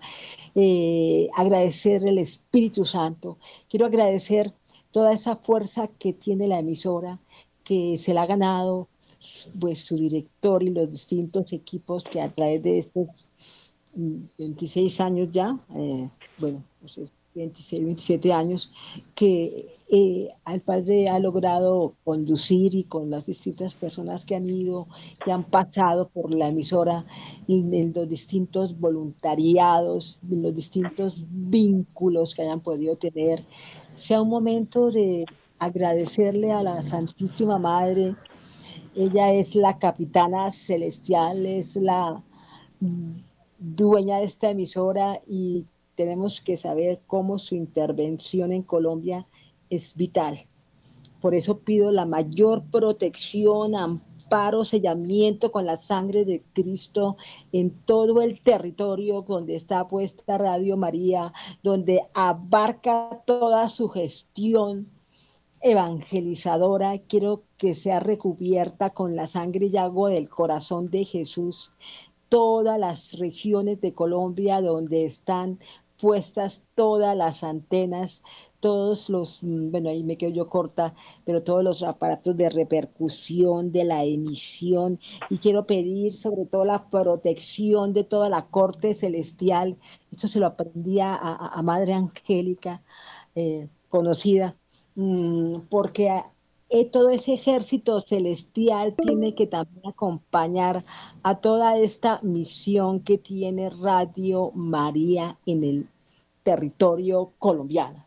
[0.54, 3.38] Eh, agradecer el Espíritu Santo.
[3.68, 4.52] Quiero agradecer
[4.90, 7.20] toda esa fuerza que tiene la emisora,
[7.64, 8.86] que se la ha ganado
[9.58, 13.26] pues, su director y los distintos equipos que a través de estos
[13.94, 18.70] 26 mm, años ya, eh, bueno, pues 26, 27 años,
[19.14, 24.86] que eh, el padre ha logrado conducir y con las distintas personas que han ido,
[25.26, 27.04] y han pasado por la emisora,
[27.48, 33.44] en, los distintos voluntariados, en los distintos vínculos que hayan podido tener,
[33.94, 35.24] sea un momento de
[35.58, 38.16] agradecerle a la Santísima Madre.
[38.94, 42.22] Ella es la capitana celestial, es la
[42.80, 43.12] mm,
[43.58, 45.64] dueña de esta emisora y
[45.94, 49.26] tenemos que saber cómo su intervención en Colombia
[49.70, 50.46] es vital.
[51.20, 57.16] Por eso pido la mayor protección, amparo, sellamiento con la sangre de Cristo
[57.52, 61.32] en todo el territorio donde está puesta Radio María,
[61.62, 64.90] donde abarca toda su gestión
[65.60, 66.98] evangelizadora.
[66.98, 71.72] Quiero que sea recubierta con la sangre y agua del corazón de Jesús
[72.34, 75.60] todas las regiones de Colombia donde están
[76.04, 78.22] puestas todas las antenas,
[78.60, 80.94] todos los, mm, bueno, ahí me quedo yo corta,
[81.24, 85.00] pero todos los aparatos de repercusión de la emisión.
[85.30, 89.78] Y quiero pedir sobre todo la protección de toda la corte celestial.
[90.12, 92.82] Esto se lo aprendí a, Madre Angélica,
[93.34, 94.54] eh, conocida,
[94.96, 96.10] mm, porque
[96.68, 100.84] eh, todo ese ejército celestial tiene que también acompañar
[101.22, 105.88] a toda esta misión que tiene Radio María en el
[106.44, 108.06] territorio colombiano.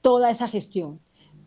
[0.00, 0.98] Toda esa gestión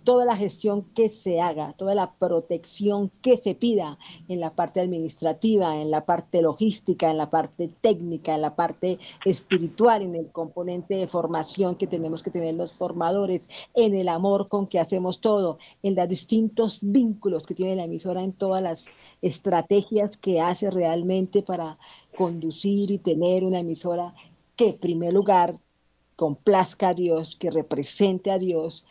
[0.05, 3.97] toda la gestión que se haga, toda la protección que se pida
[4.29, 8.99] en la parte administrativa, en la parte logística, en la parte técnica, en la parte
[9.25, 14.47] espiritual, en el componente de formación que tenemos que tener los formadores, en el amor
[14.47, 18.85] con que hacemos todo, en los distintos vínculos que tiene la emisora, en todas las
[19.23, 21.79] estrategias que hace realmente para
[22.15, 24.13] conducir y tener una emisora
[24.55, 25.53] que en primer lugar
[26.15, 28.85] complazca a Dios, que represente a Dios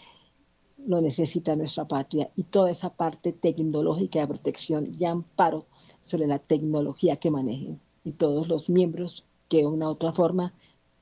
[0.86, 2.30] lo necesita nuestra patria.
[2.36, 5.66] Y toda esa parte tecnológica de protección y amparo
[6.02, 7.80] sobre la tecnología que manejen.
[8.04, 10.52] Y todos los miembros que de una u otra forma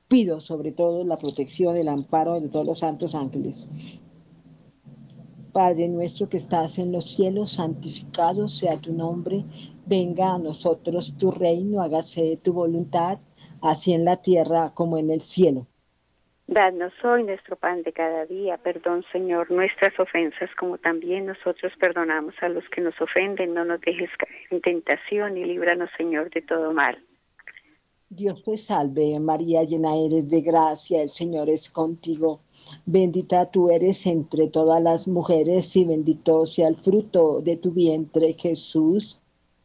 [0.07, 3.67] pido sobre todo la protección, el amparo de todos los santos ángeles.
[5.51, 9.45] Padre nuestro que estás en los cielos, santificado sea tu nombre,
[9.85, 13.19] venga a nosotros tu reino, hágase tu voluntad,
[13.63, 15.65] así en la tierra como en el cielo.
[16.45, 18.57] Danos hoy nuestro pan de cada día.
[18.57, 23.53] Perdón, Señor, nuestras ofensas, como también nosotros perdonamos a los que nos ofenden.
[23.53, 27.01] No nos dejes caer en tentación y líbranos, Señor, de todo mal.
[28.09, 32.41] Dios te salve, María, llena eres de gracia, el Señor es contigo.
[32.85, 38.33] Bendita tú eres entre todas las mujeres y bendito sea el fruto de tu vientre,
[38.33, 39.19] Jesús.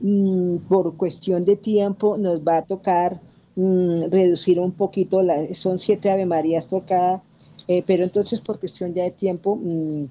[0.00, 3.20] Mm, por cuestión de tiempo nos va a tocar
[3.56, 7.22] mm, reducir un poquito, la, son siete Ave Marías por cada,
[7.66, 10.04] eh, pero entonces por cuestión ya de tiempo mm,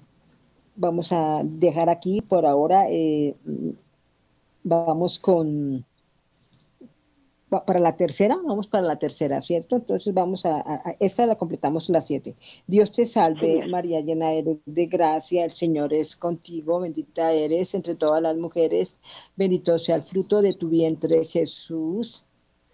[0.75, 3.35] vamos a dejar aquí por ahora, eh,
[4.63, 5.85] vamos con
[7.49, 9.77] para la tercera, vamos para la tercera, ¿cierto?
[9.77, 10.63] Entonces vamos a,
[10.99, 12.35] esta la completamos las siete.
[12.67, 17.95] Dios te salve, María llena eres de gracia, el Señor es contigo, bendita eres entre
[17.95, 18.99] todas las mujeres,
[19.35, 22.25] bendito sea el fruto de tu vientre, Jesús.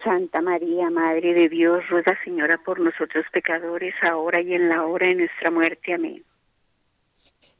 [0.03, 5.07] Santa María, Madre de Dios, ruega Señora por nosotros pecadores, ahora y en la hora
[5.07, 5.93] de nuestra muerte.
[5.93, 6.23] Amén.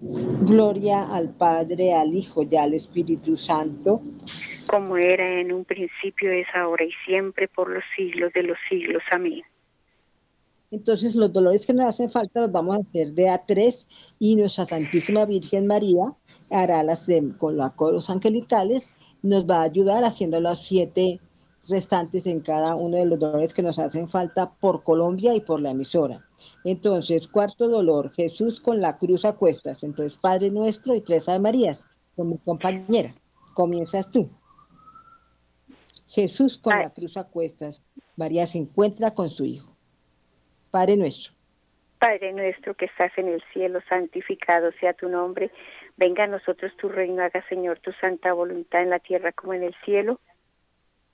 [0.00, 4.00] Gloria al Padre, al Hijo y al Espíritu Santo.
[4.70, 9.02] Como era en un principio, es ahora y siempre, por los siglos de los siglos.
[9.10, 9.42] Amén.
[10.70, 14.36] Entonces los dolores que nos hacen falta los vamos a hacer de a tres y
[14.36, 16.12] nuestra Santísima Virgen María
[16.50, 17.06] hará las
[17.38, 21.20] con los coros angelicales, nos va a ayudar haciendo los siete
[21.68, 25.60] restantes en cada uno de los dolores que nos hacen falta por Colombia y por
[25.60, 26.26] la emisora.
[26.64, 29.84] Entonces, cuarto dolor, Jesús con la cruz a cuestas.
[29.84, 33.14] Entonces, Padre Nuestro y tres Ave Marías, con mi compañera.
[33.54, 34.30] Comienzas tú.
[36.06, 37.84] Jesús con la cruz a cuestas.
[38.16, 39.76] María se encuentra con su Hijo.
[40.70, 41.38] Padre Nuestro.
[41.98, 45.50] Padre nuestro que estás en el cielo, santificado sea tu nombre.
[45.96, 49.64] Venga a nosotros tu reino, haga Señor tu santa voluntad en la tierra como en
[49.64, 50.20] el cielo.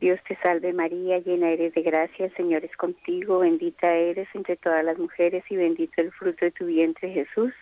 [0.00, 4.56] Dios te salve María, llena eres de gracia, el Señor es contigo, bendita eres entre
[4.56, 7.52] todas las mujeres y bendito el fruto de tu vientre Jesús.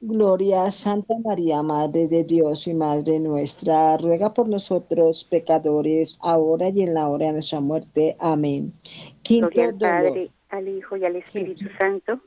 [0.00, 6.68] Gloria a Santa María, Madre de Dios y Madre nuestra, ruega por nosotros pecadores, ahora
[6.68, 8.16] y en la hora de nuestra muerte.
[8.20, 8.72] Amén.
[9.22, 12.20] Quinto Gloria al Padre, al Hijo y al Espíritu Santo.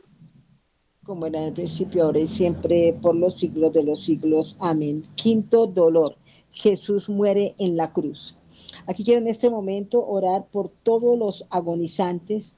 [1.03, 4.57] Como era en el principio, ahora y siempre, por los siglos de los siglos.
[4.59, 5.03] Amén.
[5.15, 6.15] Quinto dolor.
[6.51, 8.37] Jesús muere en la cruz.
[8.85, 12.55] Aquí quiero en este momento orar por todos los agonizantes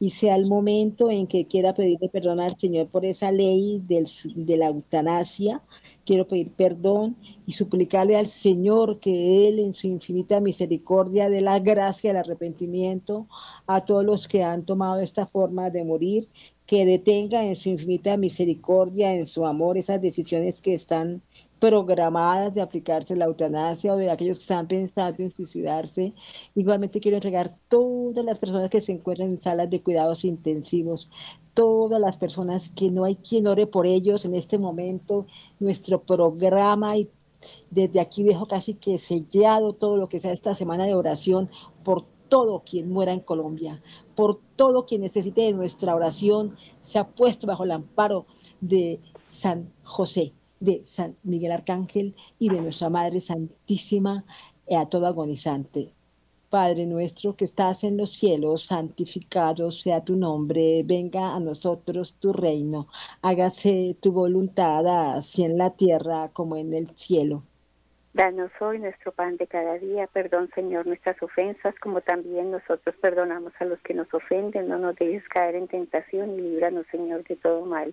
[0.00, 4.56] y sea el momento en que quiera pedirle perdón al Señor por esa ley de
[4.56, 5.62] la eutanasia.
[6.04, 11.58] Quiero pedir perdón y suplicarle al Señor que Él en su infinita misericordia dé la
[11.60, 13.28] gracia, el arrepentimiento
[13.66, 16.28] a todos los que han tomado esta forma de morir,
[16.66, 21.22] que detenga en su infinita misericordia, en su amor, esas decisiones que están
[21.64, 26.12] programadas de aplicarse la eutanasia o de aquellos que están pensando en suicidarse.
[26.54, 31.08] Igualmente quiero entregar todas las personas que se encuentran en salas de cuidados intensivos,
[31.54, 35.26] todas las personas que no hay quien ore por ellos en este momento,
[35.58, 37.08] nuestro programa y
[37.70, 41.48] desde aquí dejo casi que sellado todo lo que sea esta semana de oración
[41.82, 43.82] por todo quien muera en Colombia,
[44.14, 48.26] por todo quien necesite de nuestra oración, se ha puesto bajo el amparo
[48.60, 50.34] de San José
[50.64, 54.24] de San Miguel Arcángel y de nuestra Madre Santísima
[54.70, 55.92] a todo agonizante.
[56.48, 62.32] Padre nuestro que estás en los cielos, santificado sea tu nombre, venga a nosotros tu
[62.32, 62.86] reino,
[63.22, 67.42] hágase tu voluntad así en la tierra como en el cielo.
[68.12, 73.52] Danos hoy nuestro pan de cada día, perdón Señor nuestras ofensas, como también nosotros perdonamos
[73.58, 77.34] a los que nos ofenden, no nos dejes caer en tentación y líbranos Señor de
[77.34, 77.92] todo mal.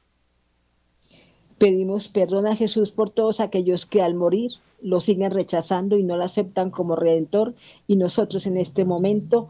[1.61, 4.49] Pedimos perdón a Jesús por todos aquellos que al morir
[4.81, 7.53] lo siguen rechazando y no lo aceptan como redentor.
[7.85, 9.47] Y nosotros en este momento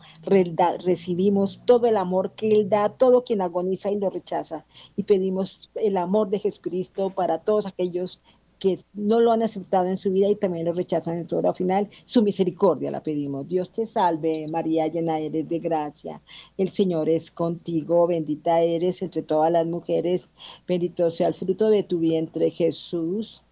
[0.83, 4.65] recibimos todo el amor que Él da a todo quien agoniza y lo rechaza.
[4.97, 8.19] Y pedimos el amor de Jesucristo para todos aquellos
[8.61, 11.51] que no lo han aceptado en su vida y también lo rechazan en su hora
[11.51, 11.89] final.
[12.05, 13.47] Su misericordia la pedimos.
[13.47, 16.21] Dios te salve, María, llena eres de gracia.
[16.59, 20.31] El Señor es contigo, bendita eres entre todas las mujeres,
[20.67, 23.43] bendito sea el fruto de tu vientre, Jesús.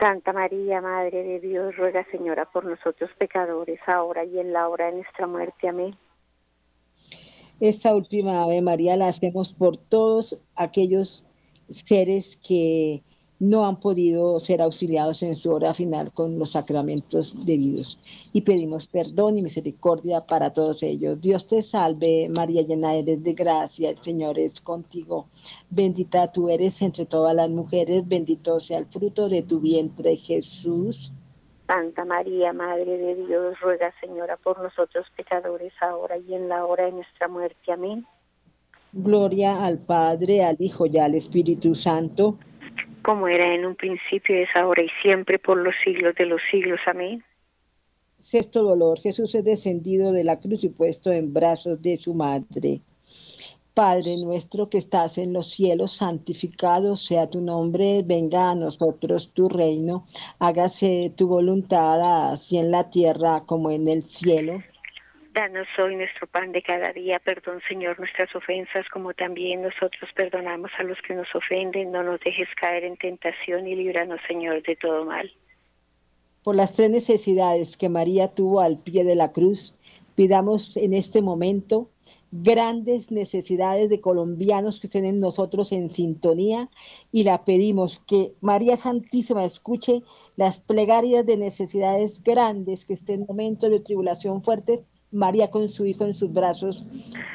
[0.00, 4.86] Santa María, Madre de Dios, ruega, Señora, por nosotros pecadores, ahora y en la hora
[4.86, 5.68] de nuestra muerte.
[5.68, 5.96] Amén.
[7.60, 11.24] Esta última Ave María la hacemos por todos aquellos
[11.68, 13.00] seres que
[13.42, 17.98] no han podido ser auxiliados en su hora final con los sacramentos debidos.
[18.32, 21.20] Y pedimos perdón y misericordia para todos ellos.
[21.20, 25.26] Dios te salve, María llena eres de gracia, el Señor es contigo.
[25.68, 31.12] Bendita tú eres entre todas las mujeres, bendito sea el fruto de tu vientre, Jesús.
[31.66, 36.84] Santa María, Madre de Dios, ruega, Señora, por nosotros pecadores, ahora y en la hora
[36.84, 37.72] de nuestra muerte.
[37.72, 38.06] Amén.
[38.92, 42.38] Gloria al Padre, al Hijo y al Espíritu Santo
[43.02, 46.80] como era en un principio, es ahora y siempre, por los siglos de los siglos.
[46.86, 47.22] Amén.
[48.18, 49.00] Sexto dolor.
[49.00, 52.80] Jesús es descendido de la cruz y puesto en brazos de su madre.
[53.74, 59.48] Padre nuestro que estás en los cielos, santificado sea tu nombre, venga a nosotros tu
[59.48, 60.04] reino,
[60.38, 64.62] hágase tu voluntad así en la tierra como en el cielo.
[65.34, 67.18] Danos hoy nuestro pan de cada día.
[67.18, 71.90] Perdón, Señor, nuestras ofensas, como también nosotros perdonamos a los que nos ofenden.
[71.90, 75.32] No nos dejes caer en tentación y líbranos, Señor, de todo mal.
[76.42, 79.78] Por las tres necesidades que María tuvo al pie de la cruz,
[80.16, 81.88] pidamos en este momento
[82.30, 86.68] grandes necesidades de colombianos que estén en nosotros en sintonía
[87.10, 90.02] y la pedimos que María Santísima escuche
[90.36, 95.86] las plegarias de necesidades grandes que estén en momentos de tribulación fuertes María con su
[95.86, 96.86] Hijo en sus brazos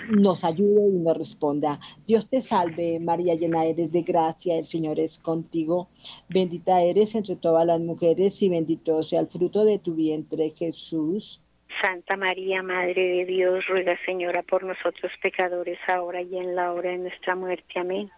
[0.09, 1.80] nos ayude y nos responda.
[2.05, 5.88] Dios te salve, María llena eres de gracia, el Señor es contigo.
[6.30, 11.41] Bendita eres entre todas las mujeres y bendito sea el fruto de tu vientre, Jesús.
[11.82, 16.91] Santa María, Madre de Dios, ruega, Señora, por nosotros pecadores, ahora y en la hora
[16.91, 17.80] de nuestra muerte.
[17.80, 18.09] Amén.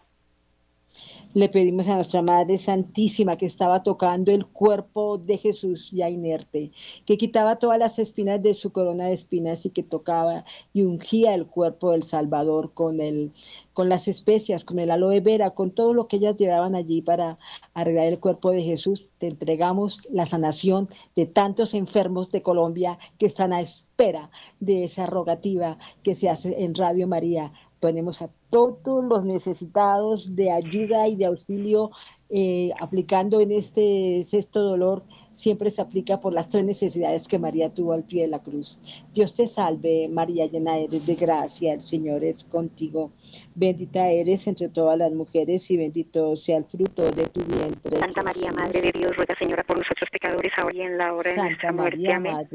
[1.35, 6.71] Le pedimos a nuestra Madre Santísima que estaba tocando el cuerpo de Jesús ya inerte,
[7.05, 11.35] que quitaba todas las espinas de su corona de espinas y que tocaba y ungía
[11.35, 13.31] el cuerpo del Salvador con, el,
[13.73, 17.37] con las especias, con el aloe vera, con todo lo que ellas llevaban allí para
[17.75, 19.09] arreglar el cuerpo de Jesús.
[19.19, 25.05] Te entregamos la sanación de tantos enfermos de Colombia que están a espera de esa
[25.05, 31.15] rogativa que se hace en Radio María ponemos a todos los necesitados de ayuda y
[31.15, 31.91] de auxilio
[32.31, 37.73] eh, aplicando en este sexto dolor, siempre se aplica por las tres necesidades que María
[37.73, 38.77] tuvo al pie de la cruz.
[39.13, 43.11] Dios te salve, María, llena eres de gracia, el Señor es contigo.
[43.55, 47.97] Bendita eres entre todas las mujeres y bendito sea el fruto de tu vientre.
[47.97, 51.31] Santa María, Madre de Dios, ruega, Señora, por nosotros pecadores, ahora y en la hora
[51.31, 52.13] de nuestra muerte.
[52.13, 52.47] Amén.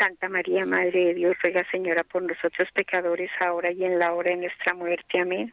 [0.00, 4.30] Santa María, Madre de Dios, ruega Señora por nosotros pecadores, ahora y en la hora
[4.30, 5.20] de nuestra muerte.
[5.20, 5.52] Amén.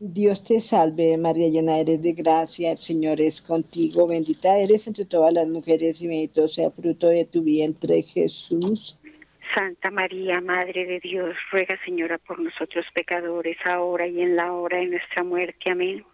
[0.00, 5.04] Dios te salve, María llena eres de gracia, el Señor es contigo, bendita eres entre
[5.04, 8.98] todas las mujeres y bendito sea el fruto de tu vientre, Jesús.
[9.54, 14.78] Santa María, Madre de Dios, ruega Señora por nosotros pecadores, ahora y en la hora
[14.78, 15.70] de nuestra muerte.
[15.70, 16.04] Amén.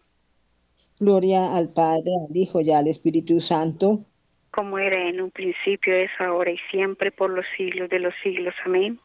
[1.01, 4.05] Gloria al Padre, al Hijo y al Espíritu Santo
[4.51, 8.55] como era en un principio, es ahora y siempre, por los siglos de los siglos.
[8.65, 9.01] Amén.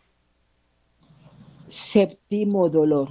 [1.68, 3.10] Séptimo dolor,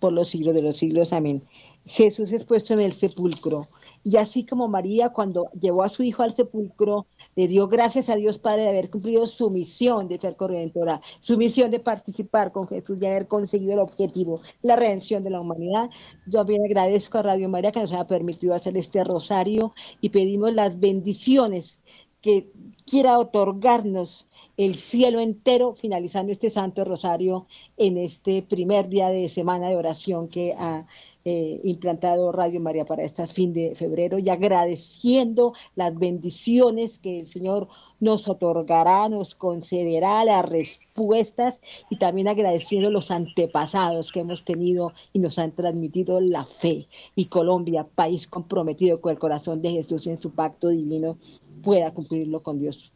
[0.00, 1.12] por los siglos de los siglos.
[1.12, 1.42] Amén.
[1.86, 3.62] Jesús es puesto en el sepulcro
[4.04, 8.16] Y así como María cuando llevó a su hijo al sepulcro, le dio gracias a
[8.16, 12.68] Dios Padre de haber cumplido su misión de ser corredentora, su misión de participar con
[12.68, 15.88] Jesús y haber conseguido el objetivo, la redención de la humanidad.
[16.26, 20.52] Yo también agradezco a Radio María que nos haya permitido hacer este rosario y pedimos
[20.52, 21.80] las bendiciones
[22.24, 22.50] que
[22.86, 27.46] quiera otorgarnos el cielo entero, finalizando este Santo Rosario
[27.76, 30.86] en este primer día de semana de oración que ha
[31.26, 37.26] eh, implantado Radio María para este fin de febrero y agradeciendo las bendiciones que el
[37.26, 37.68] Señor
[38.00, 45.18] nos otorgará, nos concederá las respuestas y también agradeciendo los antepasados que hemos tenido y
[45.18, 46.86] nos han transmitido la fe.
[47.16, 51.16] Y Colombia, país comprometido con el corazón de Jesús en su pacto divino,
[51.64, 52.94] pueda cumplirlo con Dios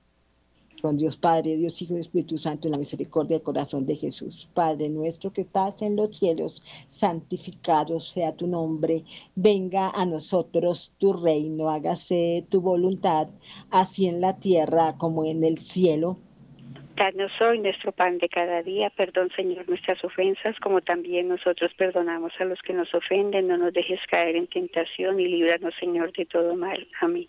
[0.80, 4.48] con Dios Padre, Dios Hijo y Espíritu Santo en la misericordia del corazón de Jesús.
[4.54, 9.02] Padre nuestro que estás en los cielos, santificado sea tu nombre,
[9.34, 13.28] venga a nosotros tu reino, hágase tu voluntad,
[13.70, 16.16] así en la tierra como en el cielo.
[16.96, 22.32] Danos hoy nuestro pan de cada día, perdón Señor nuestras ofensas, como también nosotros perdonamos
[22.40, 26.26] a los que nos ofenden, no nos dejes caer en tentación y líbranos Señor de
[26.26, 26.88] todo mal.
[27.00, 27.28] Amén.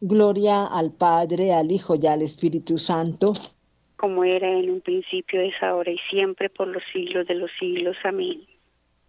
[0.00, 3.32] Gloria al Padre, al Hijo y al Espíritu Santo.
[3.96, 7.96] Como era en un principio, es ahora y siempre, por los siglos de los siglos.
[8.04, 8.42] Amén.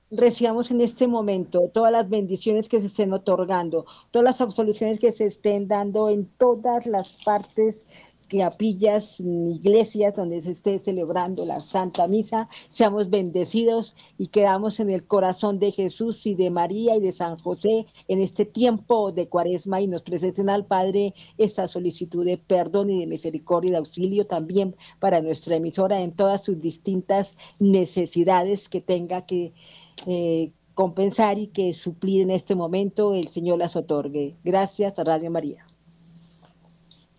[0.09, 5.11] Recibamos en este momento todas las bendiciones que se estén otorgando, todas las absoluciones que
[5.11, 7.85] se estén dando en todas las partes
[8.27, 15.05] capillas, iglesias donde se esté celebrando la Santa Misa, seamos bendecidos y quedamos en el
[15.05, 19.81] corazón de Jesús y de María y de San José en este tiempo de cuaresma
[19.81, 24.27] y nos presenten al Padre esta solicitud de perdón y de misericordia y de auxilio
[24.27, 29.53] también para nuestra emisora en todas sus distintas necesidades que tenga que
[30.05, 34.35] eh, compensar y que suplir en este momento, el Señor las otorgue.
[34.43, 35.65] Gracias Radio María.